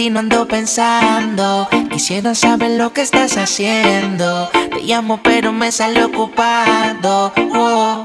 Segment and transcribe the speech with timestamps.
[0.00, 1.68] ti no ando pensando.
[1.90, 4.48] Quisiera saber lo que estás haciendo.
[4.50, 7.30] Te llamo, pero me sale ocupado.
[7.54, 8.02] Oh.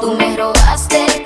[0.00, 1.21] Tú me robaste.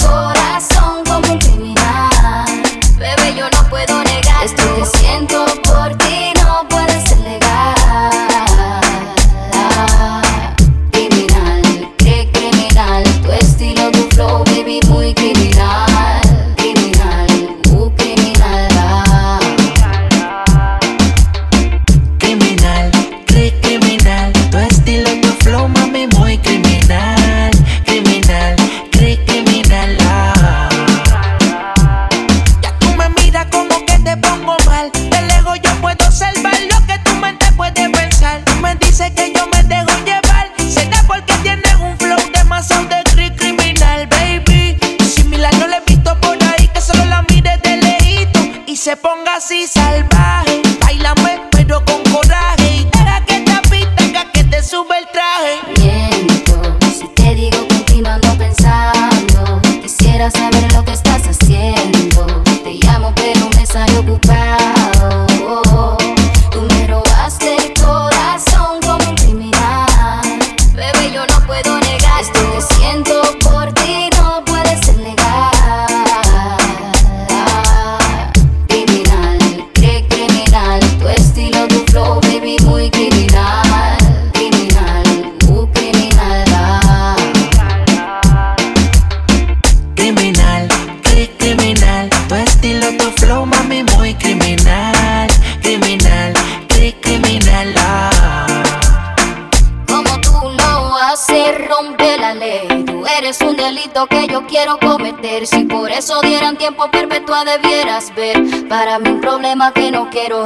[108.68, 110.45] Para mí un problema que no quiero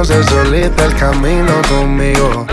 [0.00, 2.46] conoce solita el camino conmigo.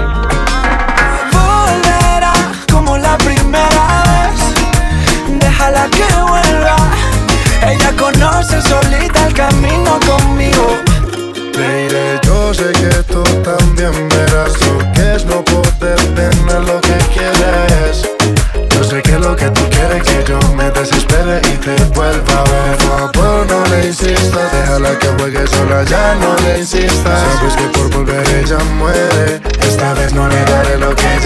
[1.31, 2.33] Volverá
[2.69, 5.39] como la primera vez.
[5.39, 6.75] Déjala que vuelva.
[7.65, 10.77] Ella conoce solita el camino conmigo.
[11.55, 16.97] Mire, yo sé que tú también verás lo que es no poder tener lo que
[17.13, 18.09] quieres.
[18.71, 22.43] Yo sé que lo que tú quieres que yo me desespere y te vuelva a
[22.43, 22.77] ver.
[22.77, 26.36] Por favor, no le insistas, déjala que juegue sola, ya no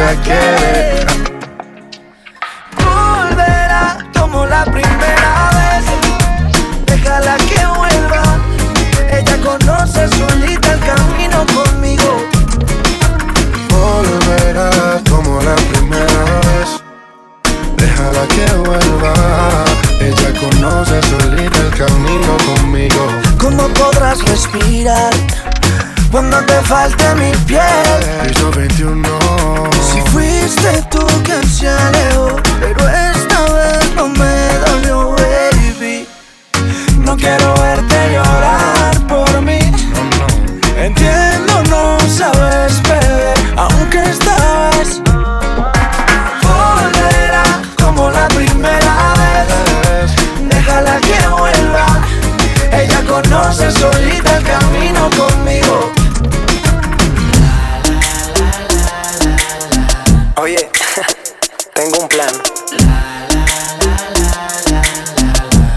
[0.02, 1.01] daré lo que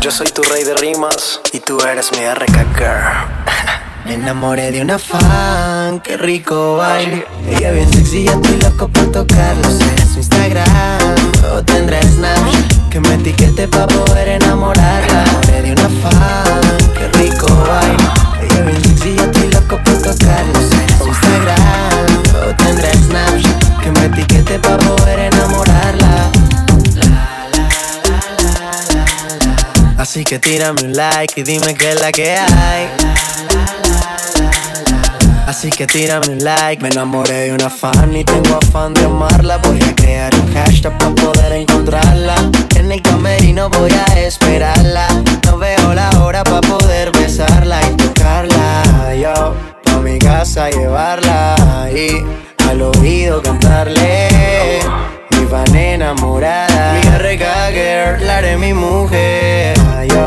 [0.05, 3.25] Yo soy tu rey de rimas y tú eres mi RK girl.
[4.05, 7.27] Me enamoré de una fan, qué rico baile.
[7.49, 9.67] Ella bien sexy, ya estoy loco por tocarlo.
[9.71, 11.17] Será su Instagram
[11.55, 12.91] o tendrá Snapchat.
[12.91, 15.25] Que me etiquete pa' poder enamorarla.
[15.25, 18.05] Me enamoré de una fan, qué rico baile.
[18.43, 20.61] Ella bien sexy, ya estoy loco por tocarlo.
[20.69, 23.81] Será su Instagram o tendrá Snapchat.
[23.83, 26.44] Que me etiquete pa' poder enamorarla.
[30.05, 32.89] Así que tírame un like y dime qué es la que hay.
[35.47, 39.57] Así que tírame un like, me enamoré de una fan y tengo afán de amarla.
[39.57, 42.35] Voy a crear un hashtag para poder encontrarla.
[42.77, 45.07] En el camerino voy a esperarla.
[45.47, 49.15] No veo la hora para poder besarla y tocarla.
[49.15, 52.23] Yo, pa' mi casa llevarla y
[52.69, 54.81] al oído cantarle.
[55.55, 59.77] Fan enamorada, mi RK girl, la haré mi mujer.
[60.09, 60.25] Yo,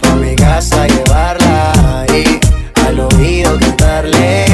[0.00, 2.40] pa' mi casa llevarla y
[2.86, 4.46] al oído cantarle.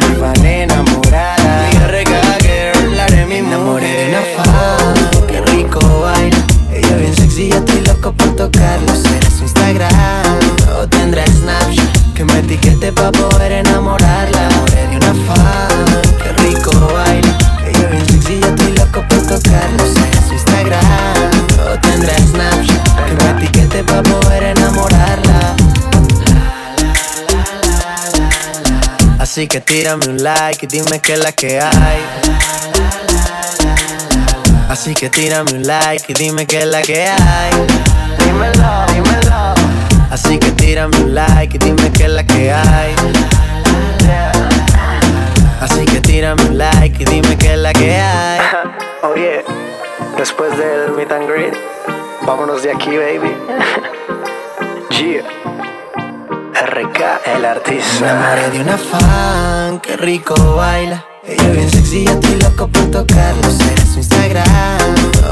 [0.00, 3.54] Mi fan enamorada, mi RK girl, la haré mi mujer.
[3.54, 6.36] Enamoré de una fan, qué rico baila.
[6.70, 8.94] Ella bien sexy, ya estoy loco por tocarlo.
[8.94, 10.40] Será su Instagram
[10.78, 12.12] o tendrá Snapchat.
[12.14, 14.21] Que me etiquete pa' poder enamorarla.
[29.42, 32.00] Así que tírame un like y dime qué es la que hay.
[34.68, 37.50] Así que tírame un like y dime qué es la que hay.
[38.24, 39.54] Dímelo, dímelo.
[40.12, 42.94] Así que tírame un like y dime qué es la que hay.
[45.60, 48.40] Así que tírame un like y dime qué es la que hay.
[49.12, 49.44] Oye,
[50.16, 51.54] después del meet and greet,
[52.24, 53.34] vámonos de aquí, baby.
[54.92, 55.51] Yeah.
[56.54, 58.00] RK, el artista.
[58.00, 61.02] Me enamoré de una fan, qué rico baila.
[61.26, 63.50] Ella bien sexy, yo estoy loco por tocarlo.
[63.50, 64.44] Será su Instagram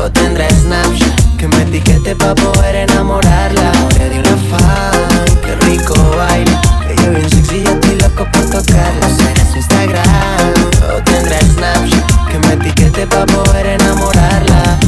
[0.03, 1.37] o tendrá Snapchat.
[1.37, 3.73] Que me etiquete pa' poder enamorarla.
[3.99, 6.61] Le di una fan, qué rico baila.
[6.89, 9.07] Ella bien sexy, yo estoy loco por tocarlo.
[9.17, 10.55] Será su Instagram
[10.95, 12.29] o tendrá Snapchat.
[12.31, 14.79] Que me etiquete pa' poder enamorarla.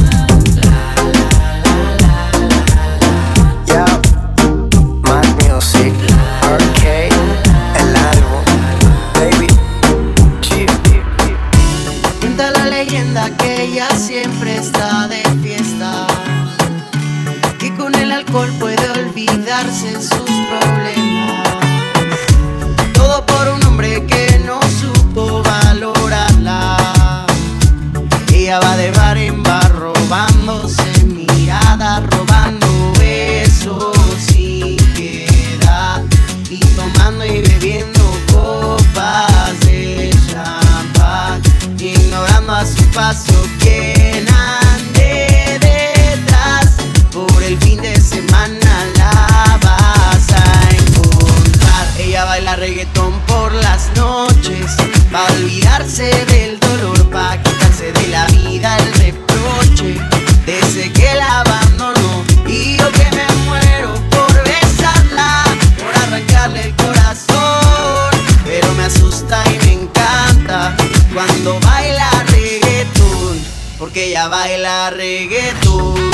[18.33, 20.09] Puede olvidarse sus
[20.49, 21.47] problemas.
[22.93, 27.27] Todo por un hombre que no supo valorarla.
[28.33, 36.01] Ella va de bar en bar robándose miradas, robando besos sin piedad.
[36.49, 41.39] Y tomando y bebiendo copas de champán.
[41.77, 44.02] Ignorando a su paso quien
[52.83, 54.75] reggaetón por las noches.
[55.13, 59.97] Va a olvidarse del dolor, pa' quitarse de la vida el reproche.
[60.45, 62.23] Desde que la abandonó.
[62.47, 65.43] Y yo que me muero por besarla,
[65.77, 68.11] por arrancarle el corazón.
[68.45, 70.75] Pero me asusta y me encanta
[71.13, 73.39] cuando baila reggaetón,
[73.79, 76.12] porque ella baila reggaetón.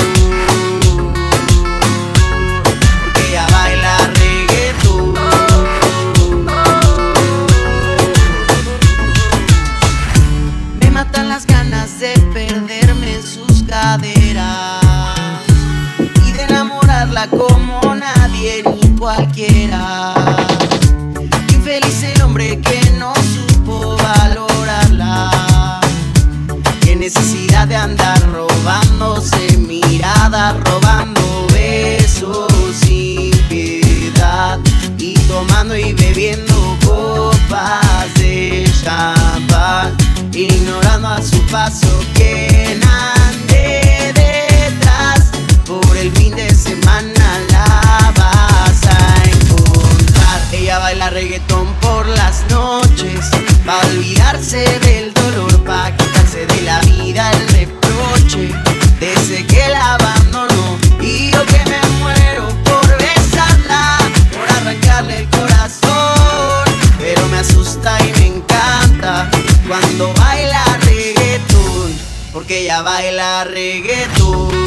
[17.27, 20.13] Como nadie ni cualquiera.
[21.51, 25.81] Infeliz el hombre que no supo valorarla.
[26.79, 32.47] Qué necesidad de andar robándose miradas, robando besos
[32.79, 34.59] sin piedad.
[34.97, 39.97] Y tomando y bebiendo copas de champán.
[40.31, 43.18] Ignorando a su paso quien ande
[51.19, 53.29] reggaetón por las noches.
[53.67, 58.51] Va a olvidarse del dolor, pa' quitarse de la vida el reproche.
[59.01, 60.77] Desde que la abandonó.
[61.01, 63.97] Y yo que me muero por besarla,
[64.31, 66.65] por arrancarle el corazón.
[66.97, 69.29] Pero me asusta y me encanta
[69.67, 71.97] cuando baila reggaetón.
[72.31, 74.59] Porque ella baila reggaetón.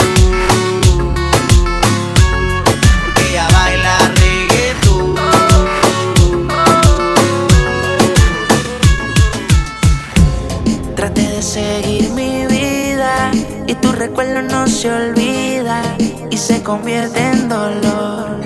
[11.53, 13.31] Seguir mi vida
[13.67, 15.83] y tu recuerdo no se olvida
[16.31, 18.41] y se convierte en dolor.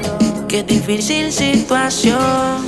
[0.49, 2.67] Qué difícil situación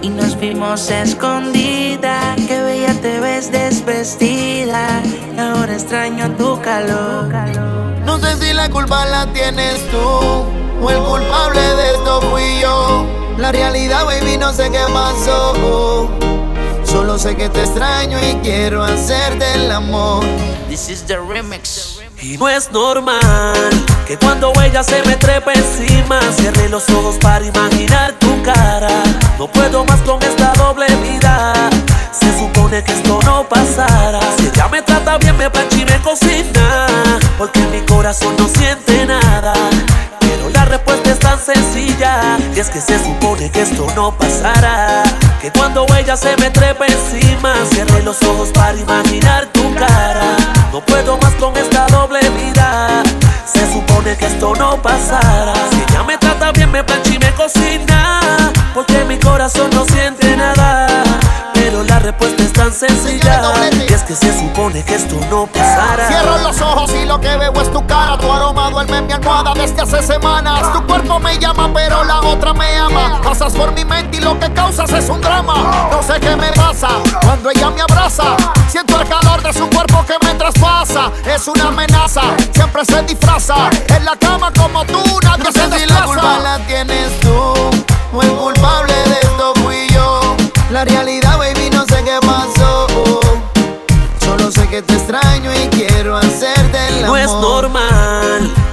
[0.00, 2.36] y nos vimos escondida.
[2.46, 5.02] Qué bella te ves desvestida
[5.36, 7.26] ahora extraño tu calor.
[8.06, 13.06] No sé si la culpa la tienes tú o el culpable de esto fui yo.
[13.38, 16.29] La realidad, baby, no sé qué pasó.
[17.10, 20.24] Solo sé que te extraño y quiero hacerte el amor.
[20.68, 21.99] This is the remix.
[22.22, 23.70] Y no es normal
[24.06, 29.02] que cuando ella se me trepa encima Cierre los ojos para imaginar tu cara.
[29.38, 31.54] No puedo más con esta doble vida.
[32.12, 34.20] Se supone que esto no pasara.
[34.36, 36.86] Si ella me trata bien me plancha y me cocina
[37.38, 39.54] Porque mi corazón no siente nada.
[40.20, 45.02] Pero la respuesta es tan sencilla Y es que se supone que esto no pasará
[45.40, 49.09] Que cuando ella se me trepa encima Cierre los ojos para imaginar
[64.14, 67.86] se supone que esto no pasará Cierro los ojos y lo que veo es tu
[67.86, 68.18] cara.
[68.18, 70.72] Tu aroma duerme en mi almohada desde hace semanas.
[70.72, 73.20] Tu cuerpo me llama, pero la otra me ama.
[73.22, 75.88] Pasas por mi mente y lo que causas es un drama.
[75.90, 76.88] No sé qué me pasa
[77.22, 78.36] cuando ella me abraza.
[78.68, 81.10] Siento el calor de su cuerpo que me traspasa.
[81.24, 83.70] Es una amenaza, siempre se disfraza.
[83.88, 85.02] En la cama como tú,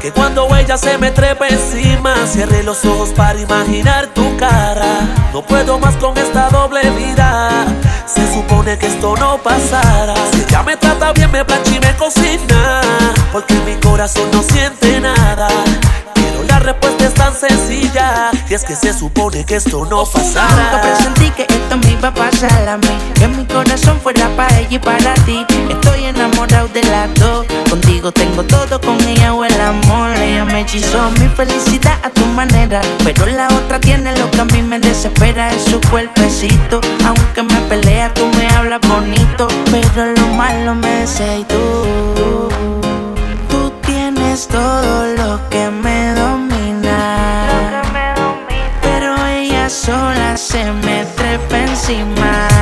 [0.08, 5.02] Que cuando ella se me trepa encima, cierre los ojos para imaginar tu cara.
[5.34, 7.66] No puedo más con esta doble vida.
[8.06, 10.16] Se supone que esto no pasará.
[10.32, 12.80] Si ella me trata bien, me plancha y me cocina.
[13.34, 15.50] Porque mi corazón no siente nada
[16.68, 18.32] respuesta es tan sencilla.
[18.50, 20.48] Y es que se supone que esto no pasará.
[20.56, 22.98] Nunca presentí que esto me iba a pasar a mí.
[23.16, 25.46] Que mi corazón fuera para ella y para ti.
[25.70, 27.46] Estoy enamorado de las dos.
[27.70, 30.12] Contigo tengo todo, con ella o el amor.
[30.18, 32.82] Ella me hechizó mi felicidad a tu manera.
[33.06, 35.50] Pero la otra tiene lo que a mí me desespera.
[35.54, 36.82] Es su cuerpecito.
[37.06, 39.48] Aunque me pelea, tú me hablas bonito.
[39.72, 42.50] Pero lo malo me sé y tú.
[43.50, 45.87] Tú tienes todo lo que me
[50.58, 52.57] se me trepa encima.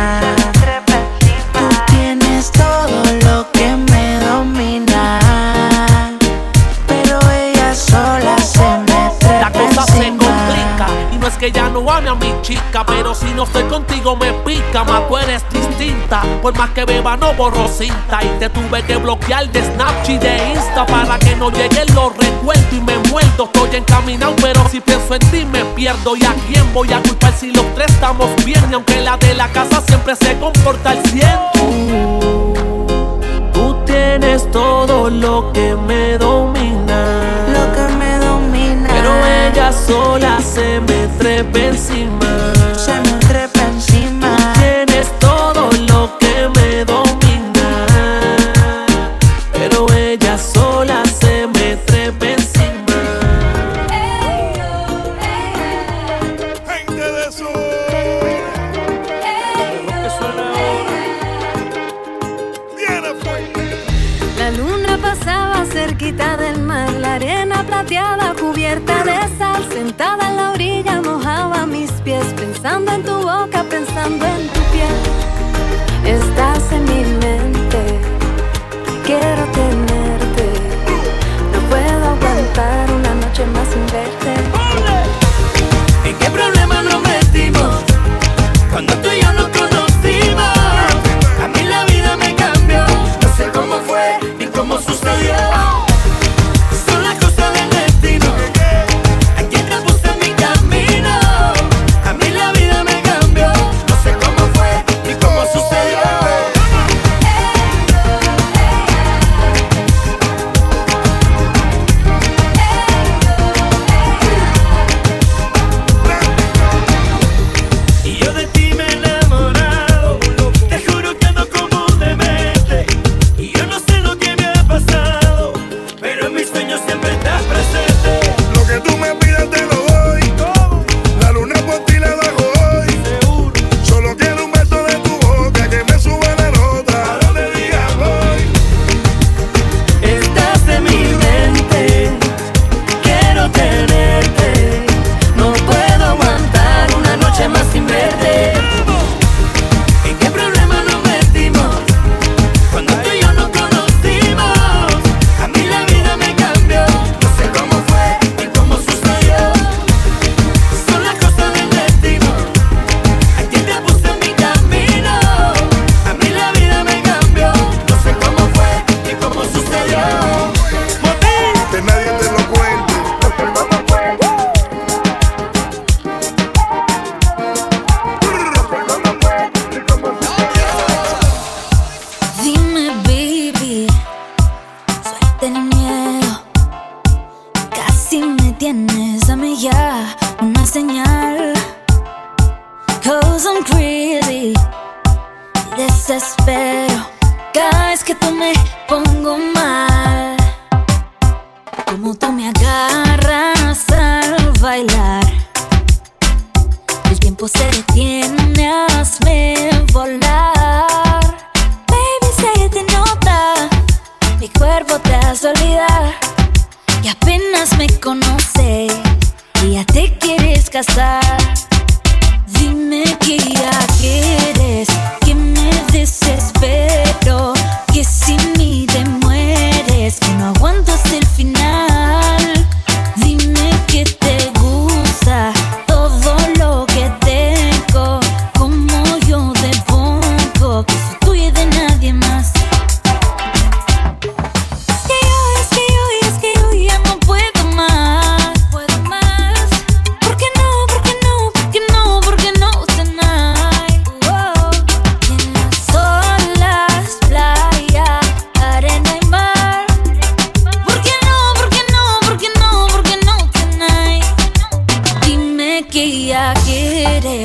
[11.45, 12.83] que ya no ame a mi chica.
[12.85, 16.23] Pero si no estoy contigo me pica, más tú eres distinta.
[16.41, 18.19] Por más que beba no borro cinta.
[18.23, 22.15] Y te tuve que bloquear de Snapchat y de Insta para que no lleguen los
[22.17, 23.49] recuerdos y me muerto.
[23.53, 26.15] Estoy encaminado, pero si pienso en ti me pierdo.
[26.15, 28.63] ¿Y a quién voy a culpar si los tres estamos bien?
[28.71, 32.53] Y aunque la de la casa siempre se comporta al ciento.
[33.53, 36.64] Tú, tienes todo lo que me domina
[39.87, 42.54] sola se me trepa encima.
[74.05, 74.54] senden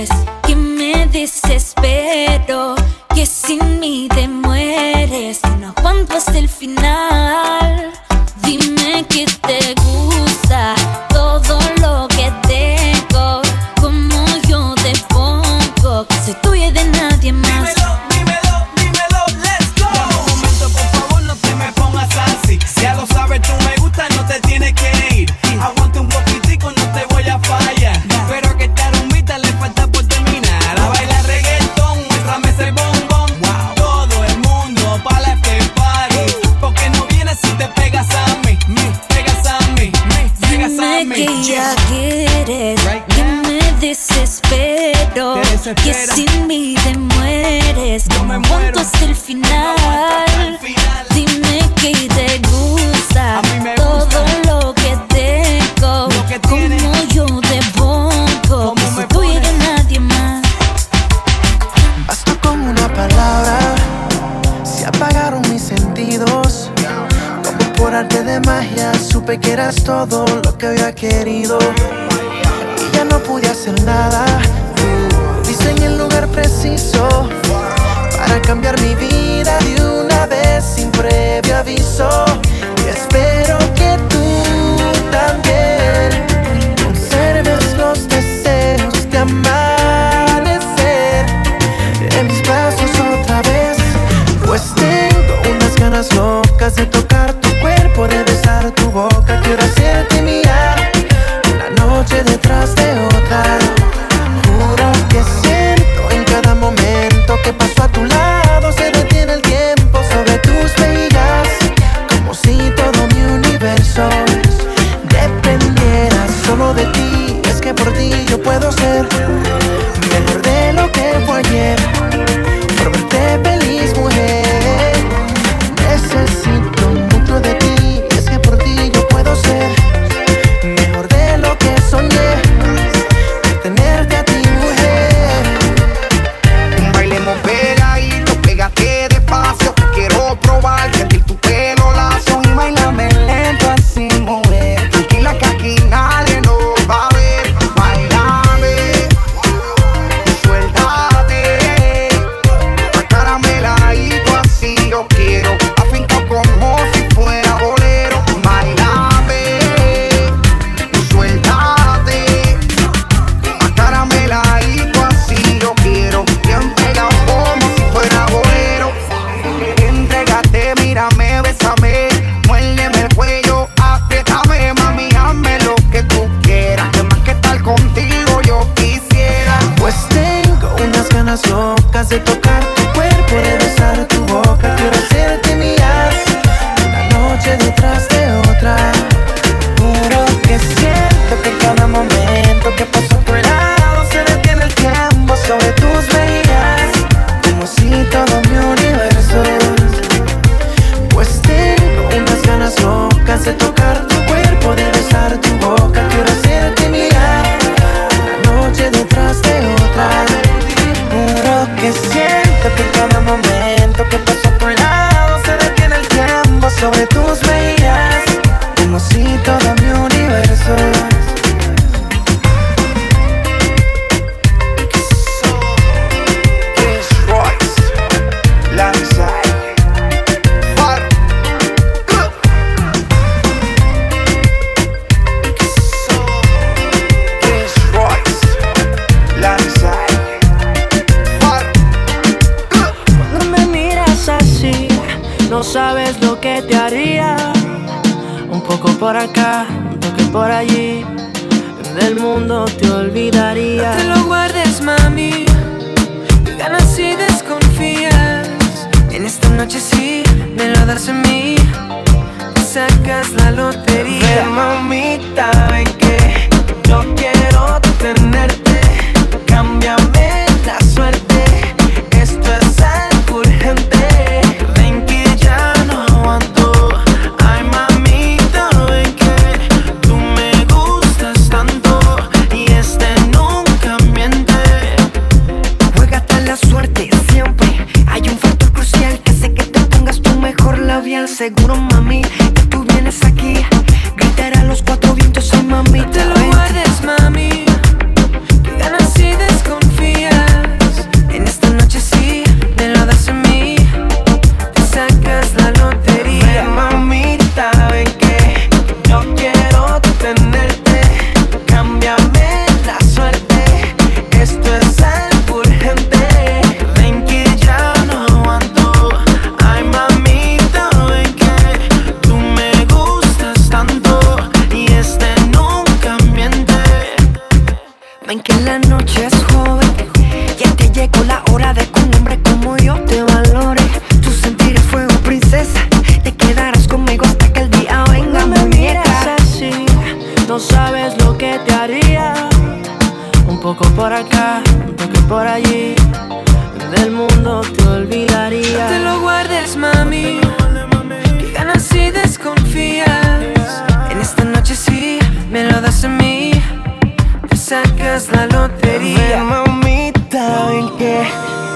[0.00, 0.29] quieres.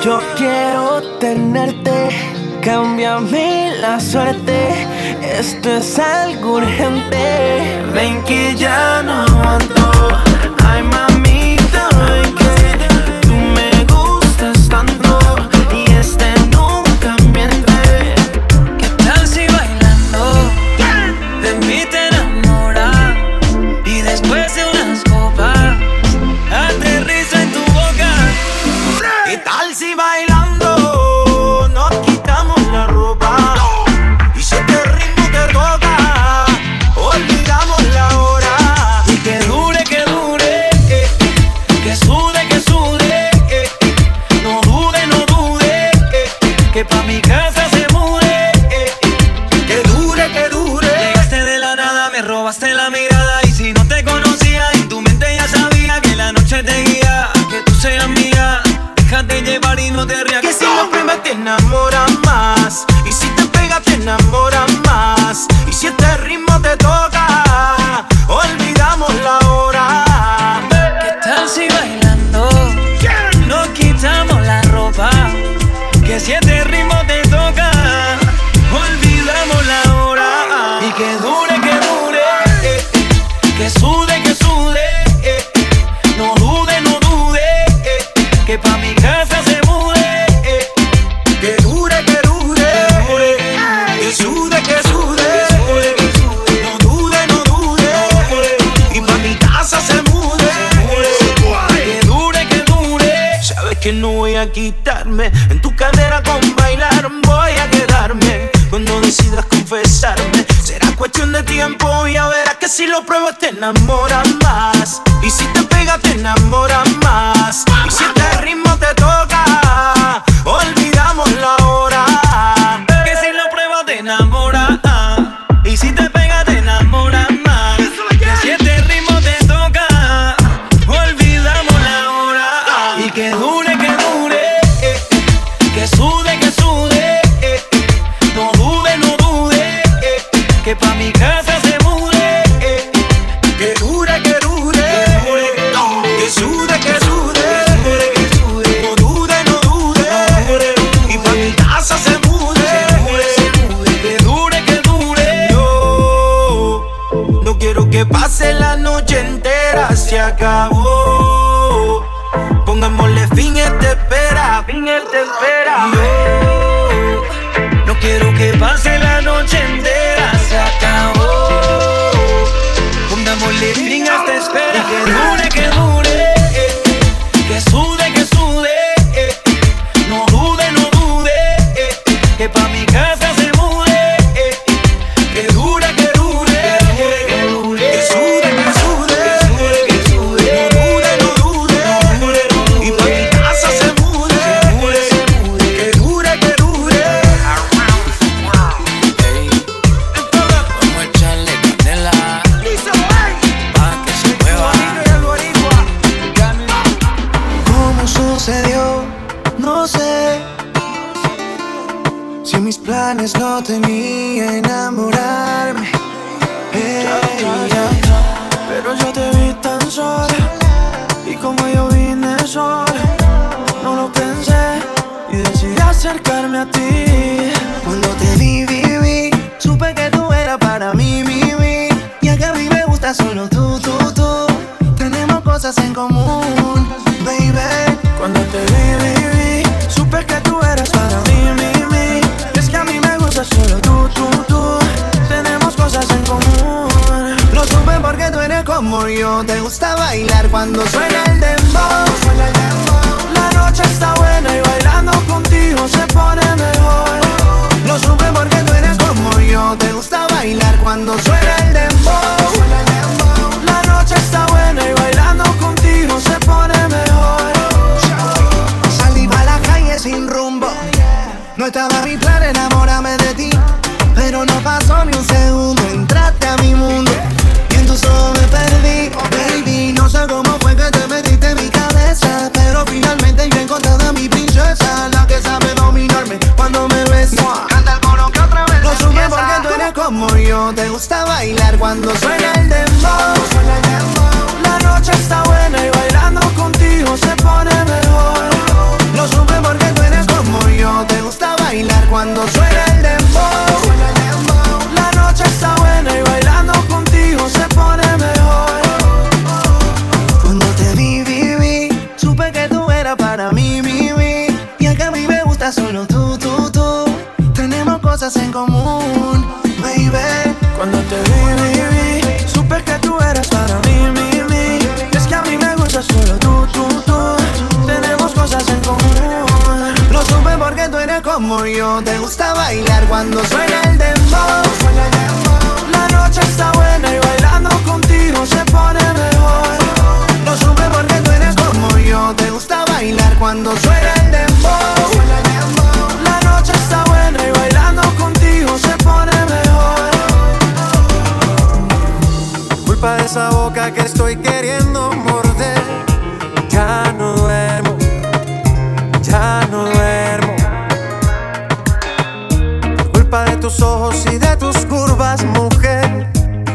[0.04, 2.10] Yo quiero tenerte,
[2.60, 4.86] cámbiame la suerte.
[5.22, 7.80] Esto es algo urgente.
[7.94, 9.90] Ven que ya no aguanto.
[10.62, 11.13] Ay, mamá.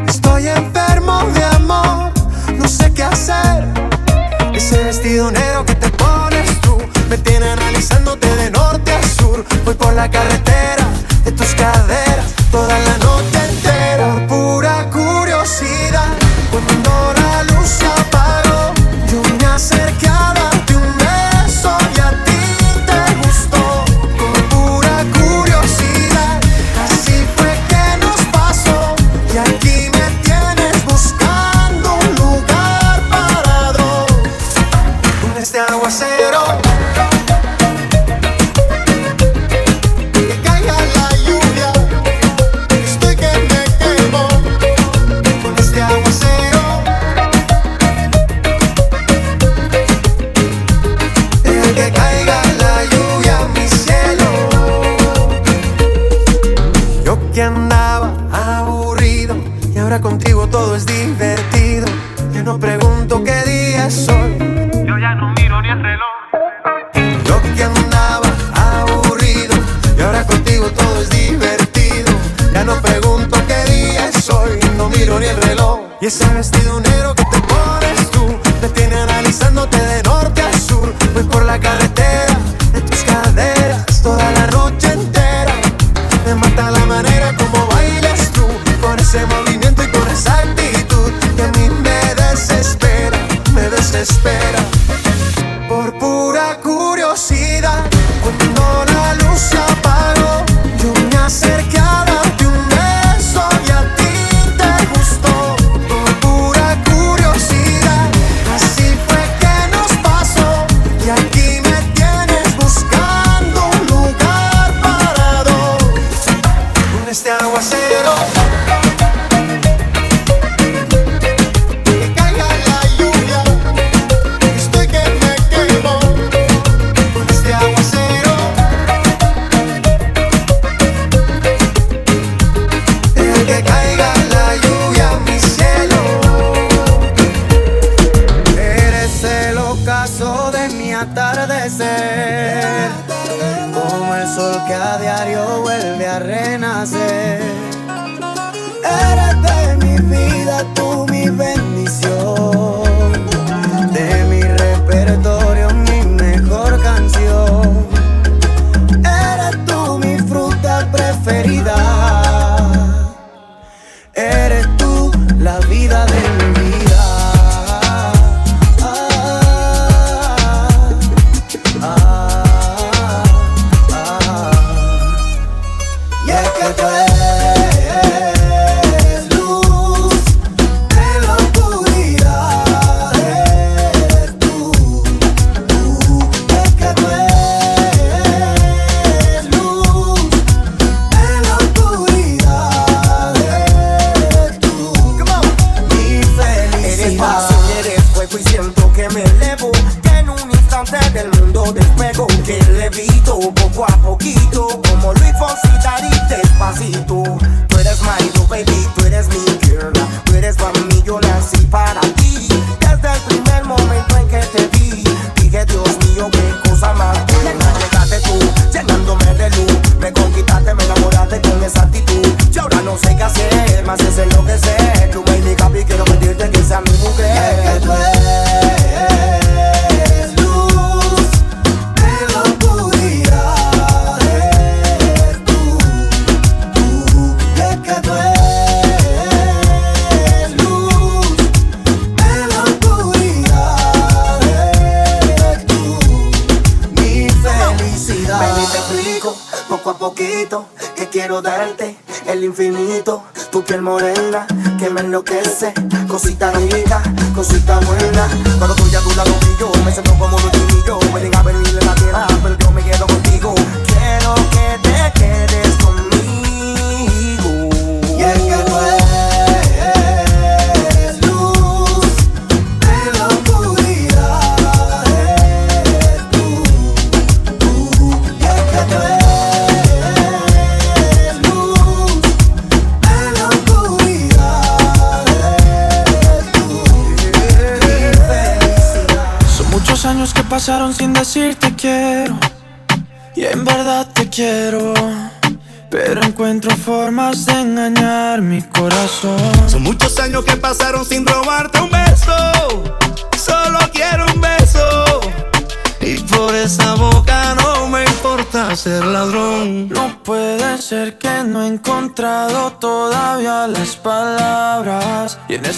[0.09, 2.11] Estoy enfermo de amor,
[2.57, 3.63] no sé qué hacer.
[4.53, 6.77] Ese vestido negro que te pones tú
[7.09, 9.45] me tiene analizándote de norte a sur.
[9.65, 10.48] Voy por la carretera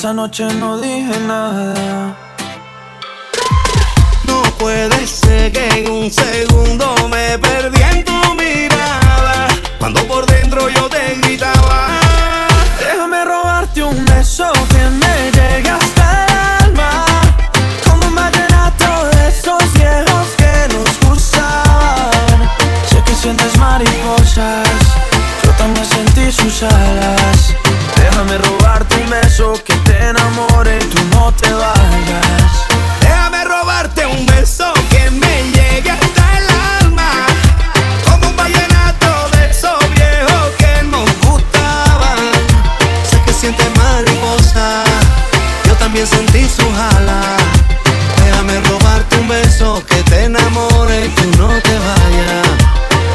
[0.01, 2.15] Esa noche no dije nada.
[4.23, 7.80] No puede ser que en un segundo me perdí.
[51.21, 52.47] tú no te vayas.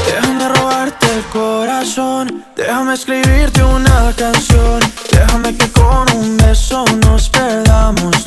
[0.07, 4.81] Déjame robarte el corazón, déjame escribirte una canción,
[5.11, 8.27] déjame que con un beso nos perdamos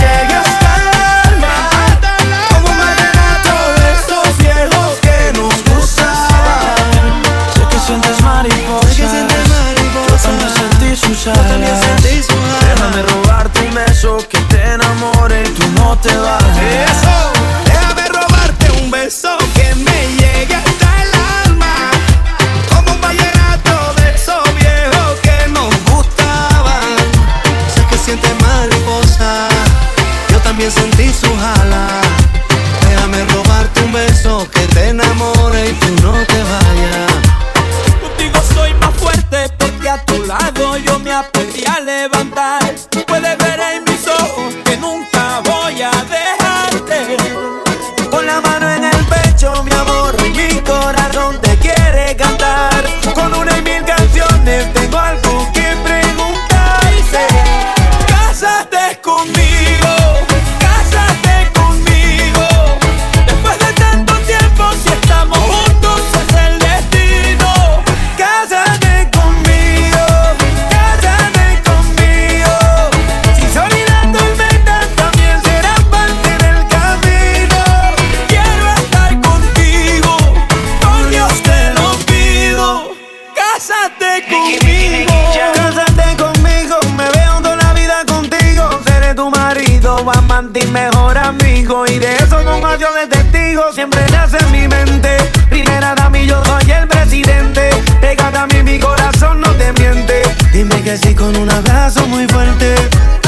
[16.01, 16.40] te va
[90.51, 91.85] ti mejor amigo.
[91.87, 93.63] Y de eso con adiós de testigo.
[93.73, 95.17] Siempre nace en mi mente.
[95.49, 97.69] Primera dama yo soy el presidente.
[97.99, 100.21] Pegada a mí mi corazón no te miente.
[100.51, 102.75] Dime que sí con un abrazo muy fuerte.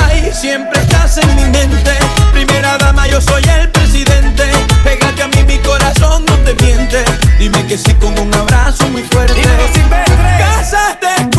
[0.03, 1.93] Ay, siempre estás en mi mente.
[2.32, 4.51] Primera dama yo soy el presidente.
[4.84, 7.03] Pégate a mí mi corazón no te miente.
[7.39, 9.34] Dime que sí con un abrazo muy fuerte.
[9.74, 10.03] Dime,
[10.38, 11.33] Casate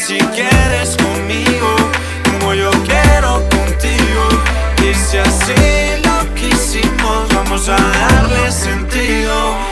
[0.00, 1.76] si quieres conmigo,
[2.24, 4.28] como yo quiero contigo.
[4.82, 9.69] Y si así lo quisimos, vamos a darle sentido.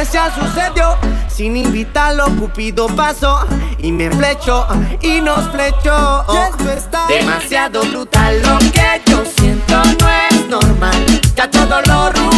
[0.00, 0.96] especial sucedió.
[1.28, 3.46] Sin invitarlo, Cupido pasó
[3.78, 4.66] y me flechó
[5.00, 6.24] y nos flechó.
[6.48, 8.40] Esto está demasiado brutal.
[8.42, 11.06] Lo que yo siento no es normal.
[11.36, 12.29] Ya todo lo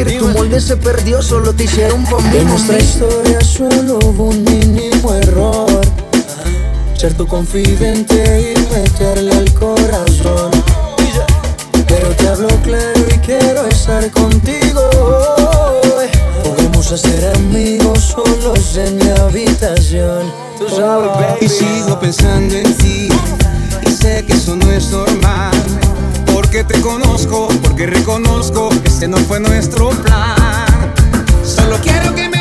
[0.00, 2.20] tu molde se perdió, solo te hicieron por.
[2.34, 5.80] En nuestra historia solo hubo un mínimo error.
[6.94, 10.50] Ser tu confidente y meterle al corazón.
[11.86, 14.80] Pero te hablo claro y quiero estar contigo.
[16.42, 20.32] Podemos hacer amigos solos en mi habitación.
[21.40, 23.08] Y sigo pensando en ti.
[23.86, 25.51] Y sé que eso no es normal
[26.52, 30.92] que te conozco, porque reconozco, este no fue nuestro plan.
[31.42, 32.31] Solo quiero que me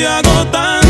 [0.00, 0.89] te hago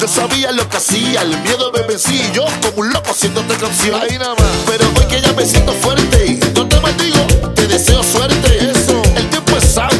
[0.00, 3.56] Yo sabía lo que hacía, el miedo me vencí y yo como un loco haciéndote
[3.56, 4.00] canción.
[4.00, 4.48] Ahí nada más.
[4.66, 8.70] Pero hoy que ya me siento fuerte, yo te maldigo, te deseo suerte.
[8.70, 9.02] Eso.
[9.16, 9.97] El tiempo es sabio.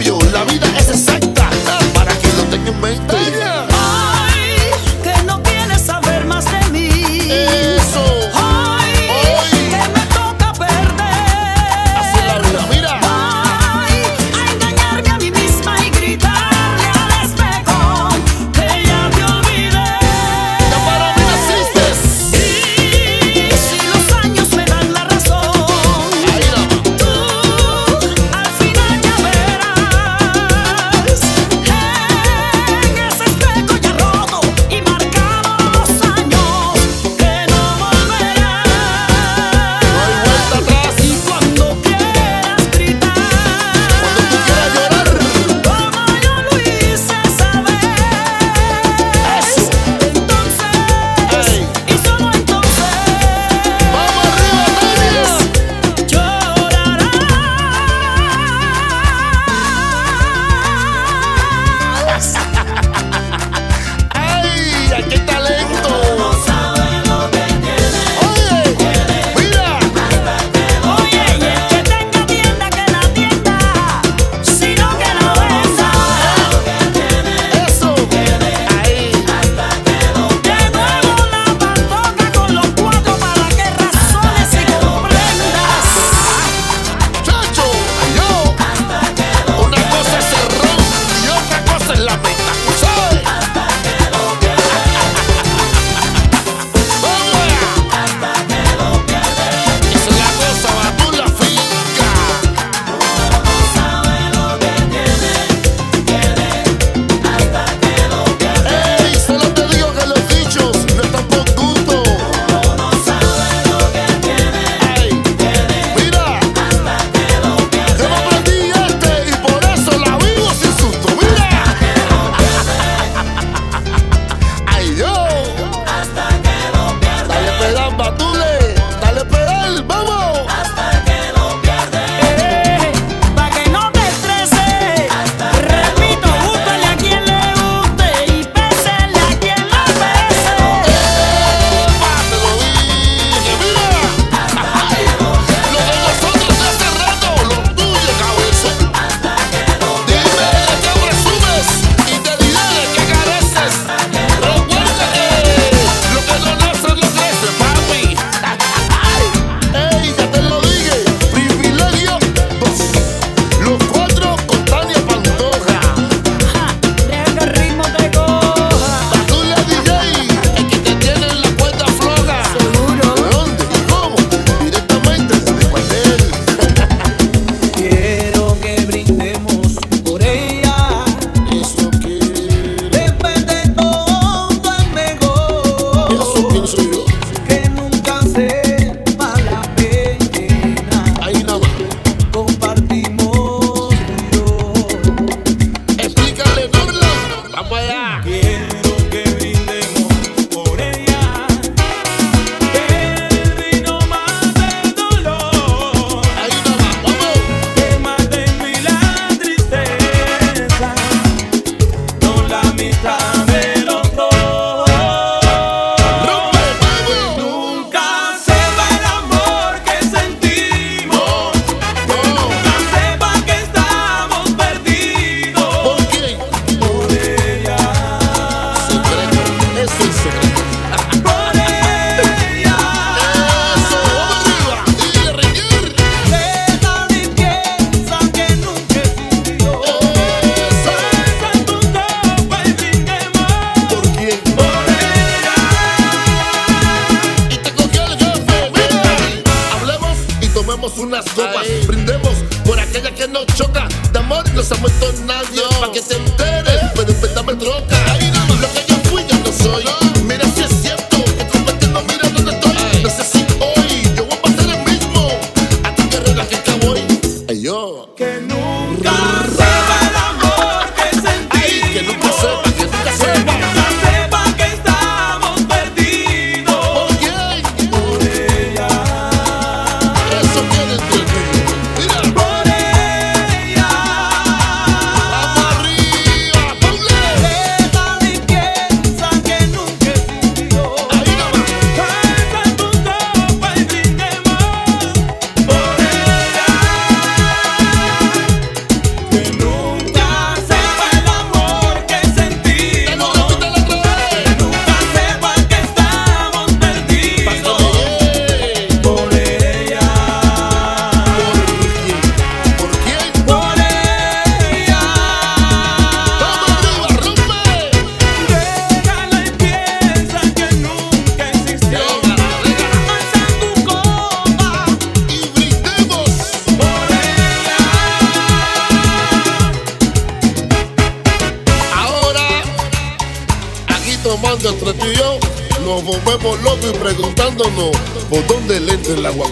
[335.84, 337.96] nos volvemos locos y preguntándonos
[338.28, 339.46] por dónde le entra el agua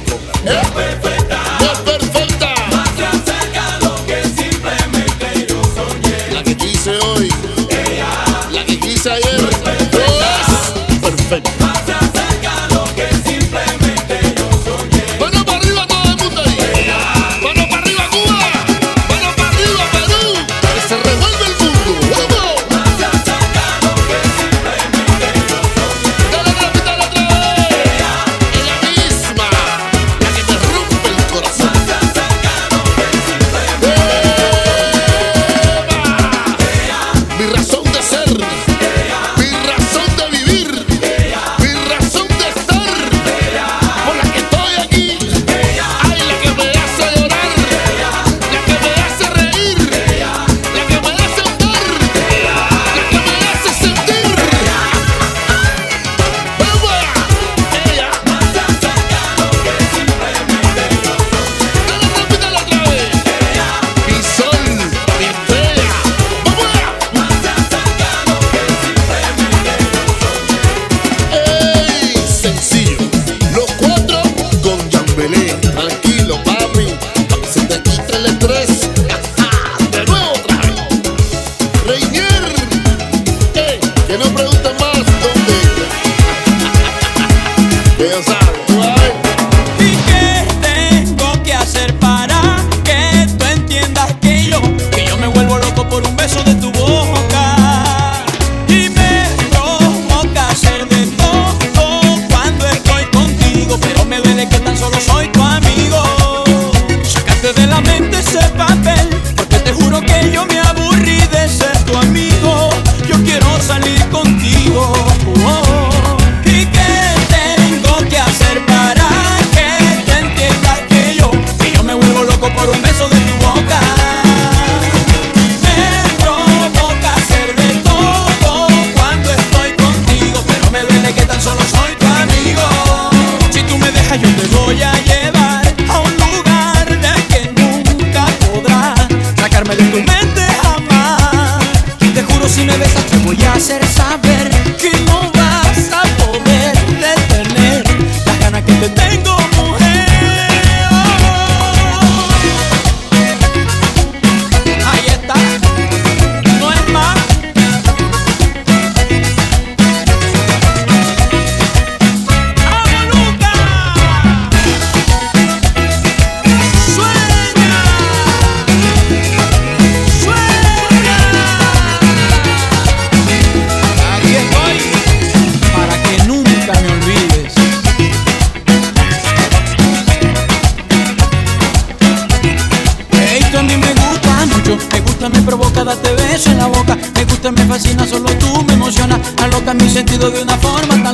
[190.30, 191.05] de una forma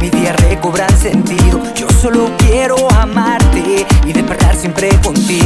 [0.00, 1.60] mis días recobran sentido.
[1.74, 5.39] Yo solo quiero amarte y despertar siempre contigo.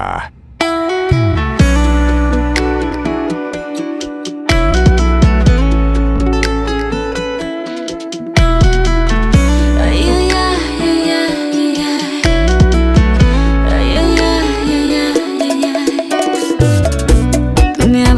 [0.00, 0.40] Música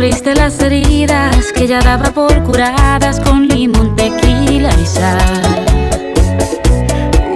[0.03, 5.65] abriste las heridas que ya daba por curadas con limón, tequila y sal.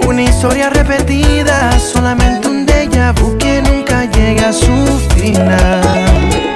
[0.05, 6.46] Una historia repetida, solamente un déjà vu que nunca llega a su final.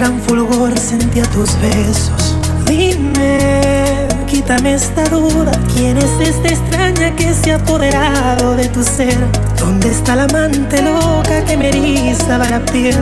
[0.00, 2.34] Gran fulgor sentía tus besos.
[2.64, 5.52] Dime, quítame esta duda.
[5.74, 9.18] ¿Quién es esta extraña que se ha apoderado de tu ser?
[9.58, 12.96] ¿Dónde está la amante loca que me erizaba la piel?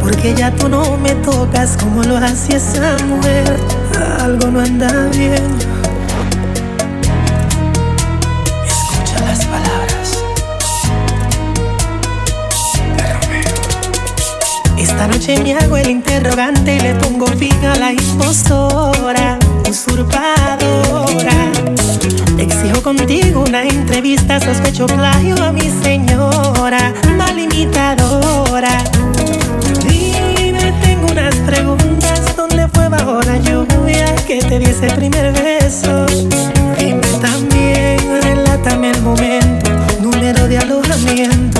[0.00, 3.56] Porque ya tú no me tocas como lo hacía esa mujer.
[4.20, 5.59] Algo no anda bien.
[15.20, 19.38] Noche me hago el interrogante y le pongo fin a la impostora,
[19.68, 21.52] usurpadora.
[22.38, 28.82] Exijo contigo una entrevista, sospecho plagio a mi señora, mal imitadora.
[29.86, 36.06] Dime, tengo unas preguntas, ¿dónde fue bajo la lluvia que te di ese primer beso?
[36.78, 39.70] Dime también, relátame el momento,
[40.00, 41.59] número de alojamiento,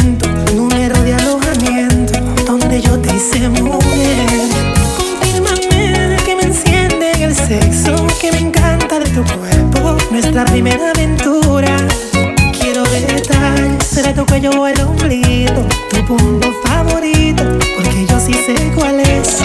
[10.31, 11.75] nuestra primera aventura.
[12.57, 17.43] Quiero detalles, será tu cuello o el ombligo, tu punto favorito,
[17.75, 19.39] porque yo sí sé cuál es.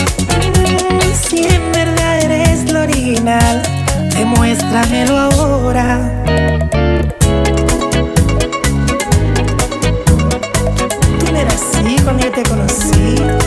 [1.28, 3.62] Si en verdad eres lo original,
[4.16, 6.22] demuéstramelo ahora.
[11.18, 13.45] Tú eras así cuando yo te conocí.